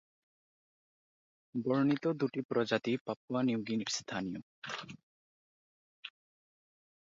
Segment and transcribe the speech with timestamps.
[1.55, 4.41] বর্ণিত দুটি প্রজাতি পাপুয়া নিউ গিনির স্থানীয়।